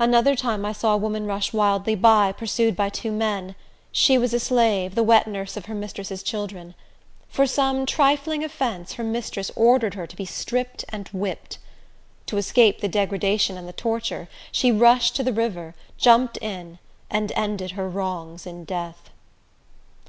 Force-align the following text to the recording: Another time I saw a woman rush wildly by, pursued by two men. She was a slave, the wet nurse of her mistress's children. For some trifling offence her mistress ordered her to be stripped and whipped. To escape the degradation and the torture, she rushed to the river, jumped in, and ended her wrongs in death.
Another 0.00 0.34
time 0.34 0.64
I 0.66 0.72
saw 0.72 0.94
a 0.94 0.98
woman 0.98 1.26
rush 1.26 1.52
wildly 1.52 1.94
by, 1.94 2.32
pursued 2.32 2.74
by 2.74 2.88
two 2.88 3.12
men. 3.12 3.54
She 3.92 4.18
was 4.18 4.34
a 4.34 4.40
slave, 4.40 4.96
the 4.96 5.04
wet 5.04 5.28
nurse 5.28 5.56
of 5.56 5.66
her 5.66 5.76
mistress's 5.76 6.24
children. 6.24 6.74
For 7.28 7.46
some 7.46 7.86
trifling 7.86 8.42
offence 8.42 8.94
her 8.94 9.04
mistress 9.04 9.52
ordered 9.54 9.94
her 9.94 10.08
to 10.08 10.16
be 10.16 10.24
stripped 10.24 10.84
and 10.88 11.06
whipped. 11.12 11.58
To 12.26 12.36
escape 12.36 12.80
the 12.80 12.88
degradation 12.88 13.56
and 13.56 13.68
the 13.68 13.72
torture, 13.72 14.26
she 14.50 14.72
rushed 14.72 15.14
to 15.14 15.22
the 15.22 15.32
river, 15.32 15.76
jumped 15.98 16.36
in, 16.38 16.80
and 17.08 17.30
ended 17.36 17.70
her 17.78 17.88
wrongs 17.88 18.46
in 18.48 18.64
death. 18.64 19.10